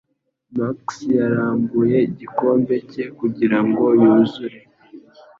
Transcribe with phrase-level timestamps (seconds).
[0.57, 0.79] Max
[1.17, 4.57] yarambuye igikombe cye kugirango yuzure